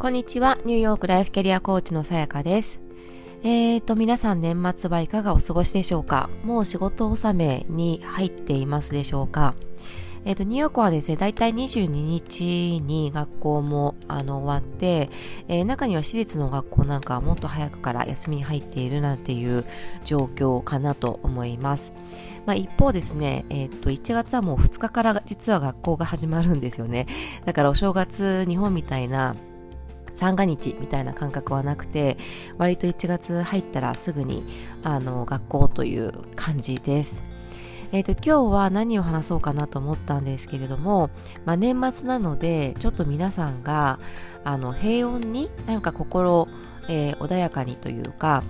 [0.00, 0.56] こんにちは。
[0.64, 2.80] ニューヨークライフキャリアコーチのさやかです。
[3.42, 6.30] えーと、皆さん年末はいかがお過ごしでしょうか？
[6.42, 9.54] もう仕事納めに入っていますでしょうか？
[10.24, 15.10] えっ、ー、と、ニューヨークはですね、だいたい22日に学校もあの終わって、
[15.48, 19.66] えー、中には私立の学校なんかはもっと早くから休みに入っているなんていう
[20.06, 21.92] 状況かなと思います。
[22.46, 27.06] まあ、一方ですね、えっ、ー、と、1月はもう2日から実は学校が始まるんですよね。
[27.44, 29.36] だからお正月、日本みたいな
[30.20, 32.18] 三が日みたいな感覚はなくて
[32.58, 34.44] 割と1月入ったらすぐに
[34.82, 37.22] あの学校という感じです。
[37.92, 41.08] えっ、ー、と今日は何を話そうかなと思ったんですけれども、
[41.46, 43.98] まあ、年末なのでちょっと皆さんが
[44.44, 46.46] あの平穏になんか心、
[46.88, 48.44] えー、穏やかにというか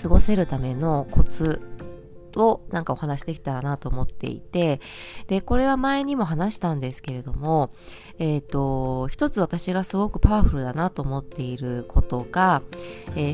[0.00, 1.60] 過ごせるためのコツ
[2.38, 4.80] をなんかお話できたらなと思っていて、
[5.26, 7.70] で、これは前にも話したんですけれども、
[8.18, 12.62] えっ、ー、と、一つ私がすごくパワフルだなと思っていることが、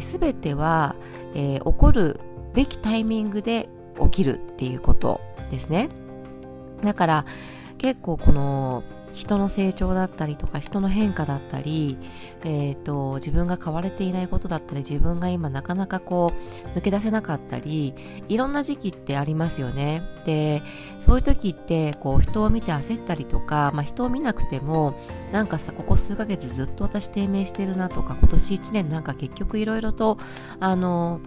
[0.01, 0.97] す、え、べ、ては、
[1.35, 2.21] えー、起こる
[2.55, 3.69] べきタイミングで
[4.03, 5.91] 起きるっていうことですね。
[6.83, 7.27] だから、
[7.79, 8.83] 結構この
[9.15, 11.97] 人の成長だったりとか人の変化だったり、
[12.45, 16.33] えーと、自分が変われていないことだったり自分が今なかなかこ
[16.67, 17.95] う抜け出せなかったり
[18.29, 20.03] いろんな時期ってありますよね。
[20.27, 20.63] で
[21.01, 24.95] そういう時ってこう人を見て焦ったりとか、まあ、人を見なくても
[25.33, 30.19] なんかさここ数ヶ月ずっと私低迷してるなとか今年1年なんか結局いろいろと
[30.61, 31.21] あの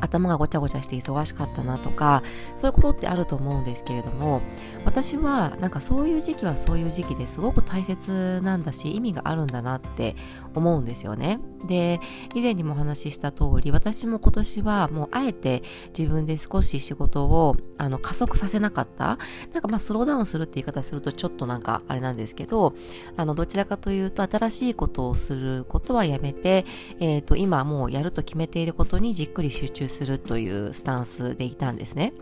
[0.00, 2.22] 頭がごちゃごちゃして忙しかったなとか
[2.56, 4.40] そういうことってあると思うんですけれども
[4.84, 10.16] 私はなんかそういう時期はそういう時期ですごく大切なんだし意味があるんだなって
[10.54, 11.38] 思うんですよね。
[11.66, 12.00] で
[12.34, 15.62] 以前にもお話しした通り私も今年はもうあえて
[15.96, 19.18] 自分で少し仕事をあの加速させなかった。
[19.52, 22.74] なんかまあスローダウンするって言い方するとちょっとなんかあれなんですけど
[23.16, 26.64] あのどちらかというと新しいことをすることはやめて、
[26.98, 32.12] えっ、ー、と今もうやると決めていることにじっくり集中するというスタンスでいたんですね。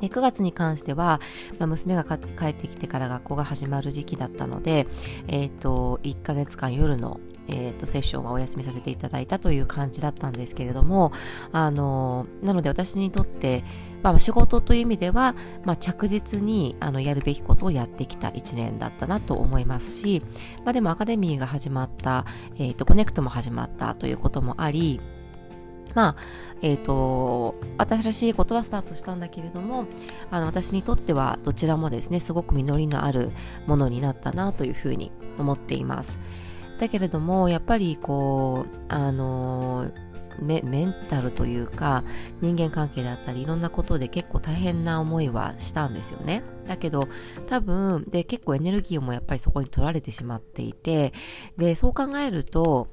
[0.00, 1.20] で9月に関しては、
[1.58, 2.14] まあ、娘が帰
[2.46, 4.86] ってきてから学校が始まる時期だったので、
[5.28, 11.12] え、ー、と1ヶ月間夜のえーと、セッションはお休みさせていただいたという感じだったんですけれども
[11.52, 13.64] あのなので私にとって、
[14.02, 15.34] まあ、仕事という意味では、
[15.64, 20.22] まあ、着実にあのやるべきことをやってきた1年だったなと思いますし、
[20.64, 22.24] まあ、でもアカデミーが始まった、
[22.56, 25.00] えーとコネクトも始まったということもあり
[25.94, 26.16] まあ、
[26.62, 29.86] えっ、ー、と、新しいことはスタートしたんだけれども、
[30.30, 33.30] あの、私にとってはどちらもですね、すごく実りのある
[33.66, 36.18] ものになったなというふうに思っています。
[36.78, 39.90] だけれども、やっぱりこう、あの
[40.40, 42.04] メメンタルというか
[42.40, 46.42] 人間関係だったりいろんなことで結構大変な思いはしたんですよね。
[46.66, 47.08] だけど
[47.46, 51.12] 多分で結構エネルギーもやっぱりそこに取られてしまっていて
[51.58, 52.88] でそう考えると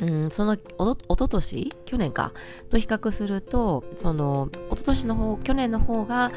[0.00, 1.74] うん、そのおと、おととし？
[1.84, 2.32] 去年か？
[2.70, 6.30] と比較すると、その、おととしの方、去年の方が、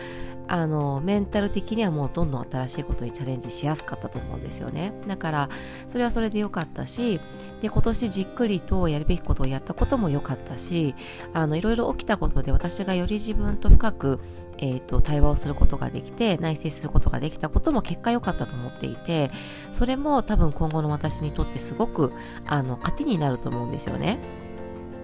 [0.47, 4.93] あの、メンタル的にはもうどんどん新しいことにチャレンジしやすかったと思うんですよね。
[5.07, 5.49] だから、
[5.87, 7.21] それはそれで良かったし、
[7.61, 10.95] で、今年じっくりとやるべきことをやったことも良かったし、
[11.33, 14.19] あの、いろいろ起きたことで私がより自分と深く
[14.61, 19.31] えーと、対話をすることができて内省することができたことも結果良かったと思っていて
[19.71, 22.13] それも多分今後の私にとってすごく
[22.45, 24.19] あの糧になると思うんですよね。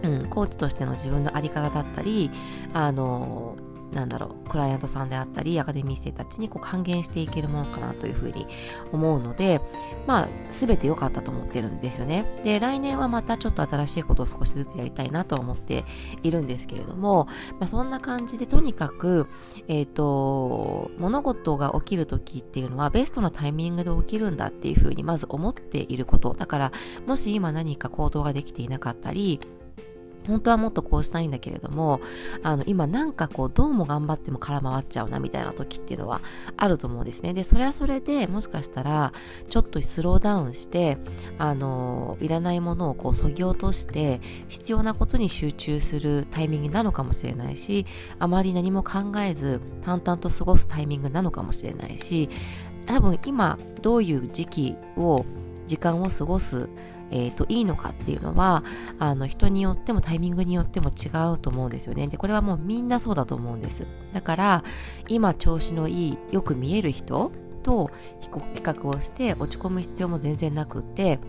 [0.03, 2.29] うん、コーチとしての自分の在り方だったり
[2.71, 3.57] あの
[3.91, 8.47] なんだろう、クライアントさんであったり、アカデミー生たちにこう還元していけるものかなというふうに
[8.91, 9.61] 思うので、
[10.05, 12.41] まあ、すべて良かったと思ってるんですよね。
[12.43, 15.85] で、来年はまたちょっと新しいことを少しずつやりたいなと思って
[16.23, 17.27] いるんですけれども、
[17.59, 19.27] まあ、そんな感じで、とにかく、
[19.67, 26.33] えっ、ー、と、物事が起きるときっていうのは、ベストなタイミングで起きるんだっていうふうに、まず思っていること。
[26.33, 26.71] だから、
[27.05, 29.39] もし今何か行動ができていなかったり、
[30.27, 32.01] 本当はもっとこうしたいんだけれども、
[32.43, 36.21] あの、今なんかこう、どうも頑張っても空回っちゃうなみたいな時っていうのは
[36.57, 37.33] あると思うんですね。
[37.33, 39.13] で、それはそれでもしかしたら、
[39.49, 40.97] ちょっとスローダウンして、
[41.37, 47.85] あの、いらないものをこう、そぎ落として、必要なことに集中するタイミングなのかもしれないし、
[48.19, 52.29] あまり何も考えず、淡々と過ごすタイミングなのかもしれないし、
[52.85, 55.25] 多分今、どういう時期を、
[55.67, 56.69] 時間を過ごす
[57.11, 58.63] えー、といいのかっていうのは
[58.99, 62.07] あの人によってもタイミングによっても違うと思うんですよね。
[62.07, 63.87] でこれはもうみんなそうだと思うんです。
[64.13, 64.63] だから
[65.07, 67.31] 今調子のいいよく見える人
[67.63, 71.19] と比較をして落ち込む必要も全然なくって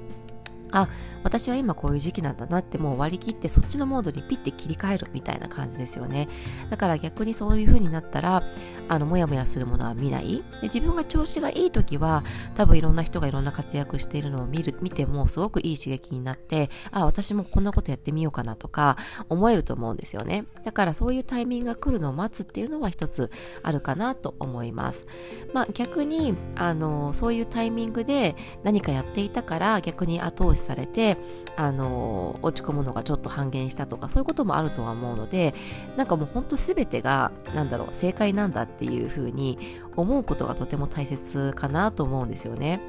[0.72, 0.88] あ、
[1.22, 6.28] 私は今こういう時期なんだなってもう割り切ってそっちのモードにピッて切り替えるみたいな感じですよね。
[6.70, 8.42] だから逆にそういう風になったら、
[8.88, 10.42] あの、もやもやするものは見ない。
[10.60, 12.24] で、自分が調子がいい時は、
[12.54, 18.96] 多分いろんな人がいろんな活躍しているのを見る、見てもすごくいい刺激になって、あ、私もこんなことやってみようかなとか
[19.28, 20.44] 思えると思うんですよね。
[20.64, 23.30] だからそういうタイミングが来るのを待つっていうのは一つ
[23.62, 25.06] あるかなと思います。
[25.52, 31.16] まあ逆に、あの、そういうタイミングで何かやっていたから逆に後押しされて
[31.56, 35.54] あの落ち込むのがちょっと半減したとかそういうこともあるとは思うので
[35.96, 39.58] なんかもうほんと全てがなんだろう正解なんだっていうふうに
[39.96, 42.80] 思うことがとても大切かなと思うんですよね。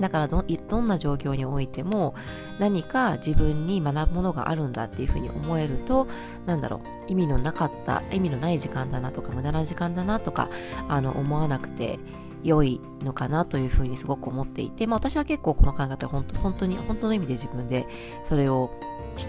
[0.00, 2.14] だからどどんな状況においても
[2.58, 6.08] 何か自分に学ぶものがあるんだっていうふうに思えると
[6.46, 10.48] なんだろう意味のなかった意味のない時間だなとか無駄な時間だなとか
[10.88, 11.98] あの思わなくて
[12.44, 17.86] 良いのかなというふうにすごく思っていて、まあ、私は結構この考え方本当本当に本当の意味で自分で
[18.22, 18.70] それを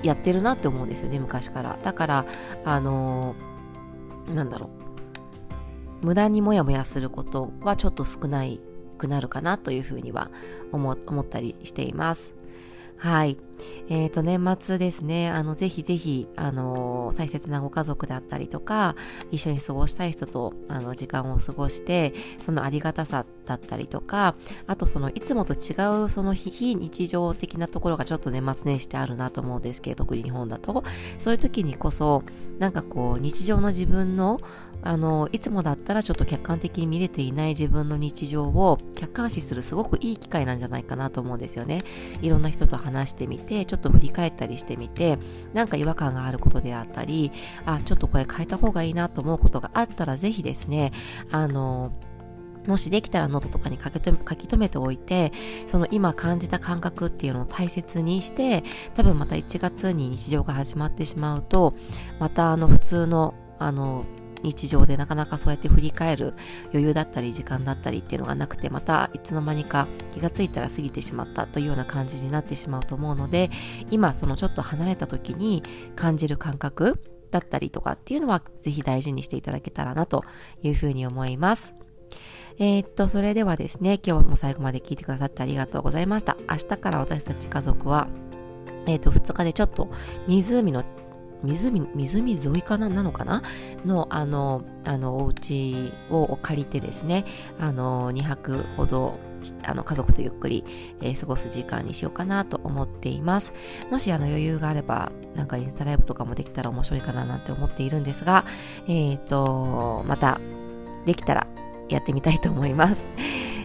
[0.04, 1.80] やってるなって思うんですよね昔から。
[1.82, 2.26] だから
[2.66, 4.70] あのー、なんだろ
[6.02, 6.06] う。
[6.06, 8.44] 無駄にモヤモヤすることはちょっと少な
[8.98, 10.30] くなるかなというふうには
[10.72, 12.35] 思ったりしています。
[12.98, 13.38] はい。
[13.90, 18.96] えっ、ー、と、年末ですね、あの、ぜひぜひ、あの大切なご家族だったりとか、
[19.32, 24.36] 一緒に過ごしたい人と、あの、時間を過ごして、そのありがたさだったりとか、
[24.68, 30.84] あとその、いつもと違う、その非日常的なところがちょっと年末年始ってあるなと思うんですけど、特に日本だと、
[31.20, 32.24] そういう時にこそ、
[32.60, 34.40] なんかこう、日常の自分の、
[34.82, 41.84] あの、いつもだったらちょっと客観的に見れていない自分の日常を客観視するすごくいい機会なんじゃないかなと思うんですよね。
[42.22, 45.18] いろんな人と話してみて、ちょっと振り返ったりしてみて、
[45.54, 47.32] なんか違和感があることであったり、
[47.66, 50.92] あ、ちょっとこれ変えた方がいいなと思うことがあったら、ぜひですね、
[51.32, 51.94] あの、
[52.68, 55.32] もしできたらノートとかに書き留めておいて、
[55.68, 58.64] その今感じた感覚っていうのを大切にして、
[58.94, 61.76] 多分また1月に日常が始まってしまうと、
[62.20, 64.06] またあの普通のあの
[64.46, 66.34] 日常でなかなかそうやって振り返る
[66.68, 73.50] 余裕だったり時間だったりっていうのがなくてまたいつの間にか気がついたら過ぎてしまったというような感じになってしまうと思うので
[73.90, 75.64] 今そのちょっと離れた時に
[75.96, 77.02] 感じる感覚
[77.32, 80.24] だったりとかっていうのはぜひ大事にしていただけたらなと
[80.62, 81.85] いうふうに思います。
[82.58, 86.38] えー、っと、それではですね、今日も最後まで聞いてくださってありがとうございました。
[86.50, 88.08] 明日から私たち家族は、
[88.88, 89.90] えー、っと、2日でちょっと
[90.28, 90.84] 湖の
[91.44, 92.90] 湖、湖沿いかな？
[92.90, 93.44] なのかな？
[93.86, 97.26] の、あの、あの、お家を借りてですね、
[97.60, 99.20] あの、2泊ほど、
[99.64, 100.64] あの、家族とゆっくり、
[101.02, 103.54] えー、過ごす時間にしようかなと思っています。
[103.92, 108.46] もし、あの、余裕があれば、なんかインスタライブとかもできたら面白いかななんて思っているんですが、
[108.88, 110.40] えっ、ー、と、また、
[111.06, 111.46] できたら
[111.90, 113.06] やってみたいと思います。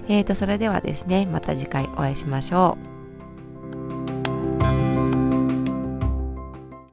[0.08, 2.99] えっ、ー、と、それではですね、また次回お会いしましょう。